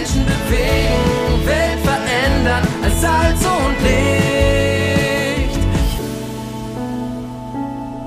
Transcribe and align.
Menschen 0.00 0.24
bewegen, 0.24 1.46
Welt 1.46 1.78
verändern 1.80 2.66
als 2.82 3.00
Salz 3.02 3.44
und 3.44 3.76
Licht. 3.82 5.58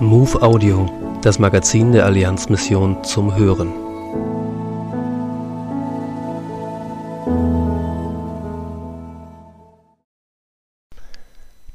Move 0.01 0.41
Audio, 0.41 0.89
das 1.21 1.37
Magazin 1.37 1.91
der 1.91 2.05
Allianzmission 2.05 3.03
zum 3.03 3.35
Hören. 3.35 3.71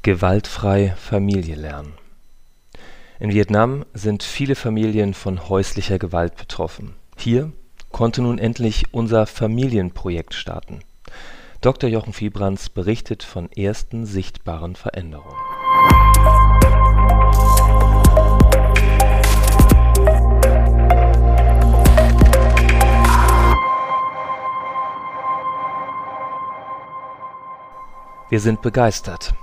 Gewaltfrei 0.01 0.95
Familie 0.97 1.55
lernen. 1.55 1.93
In 3.21 3.31
Vietnam 3.31 3.85
sind 3.93 4.23
viele 4.23 4.55
Familien 4.55 5.13
von 5.13 5.47
häuslicher 5.47 5.97
Gewalt 5.97 6.35
betroffen. 6.35 6.95
Hier 7.17 7.53
konnte 7.91 8.21
nun 8.21 8.37
endlich 8.37 8.93
unser 8.93 9.25
Familienprojekt 9.25 10.33
starten. 10.33 10.79
Dr. 11.61 11.89
Jochen 11.89 12.13
Viebrands 12.13 12.69
berichtet 12.69 13.23
von 13.23 13.51
ersten 13.51 14.05
sichtbaren 14.05 14.75
Veränderungen. 14.75 15.35
Wir 28.29 28.39
sind 28.39 28.61
begeistert. 28.61 29.33